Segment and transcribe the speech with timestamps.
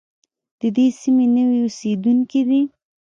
[0.59, 2.61] د دې سیمې نوي اوسېدونکي دي.